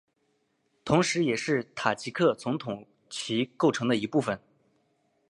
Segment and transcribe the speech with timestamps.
[0.83, 4.41] 同时也是塔吉克总统旗构成的一部分